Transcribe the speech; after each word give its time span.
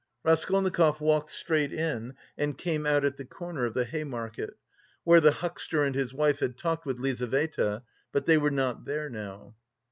Raskolnikov 0.23 0.99
walked 0.99 1.29
straight 1.29 1.79
on 1.79 2.15
and 2.35 2.57
came 2.57 2.87
out 2.87 3.05
at 3.05 3.17
the 3.17 3.23
corner 3.23 3.65
of 3.65 3.75
the 3.75 3.85
Hay 3.85 4.03
Market, 4.03 4.57
where 5.03 5.21
the 5.21 5.29
huckster 5.31 5.83
and 5.83 5.93
his 5.93 6.11
wife 6.11 6.39
had 6.39 6.57
talked 6.57 6.87
with 6.87 6.97
Lizaveta; 6.97 7.83
but 8.11 8.25
they 8.25 8.39
were 8.39 8.49
not 8.49 8.85
there 8.85 9.11
now. 9.11 9.53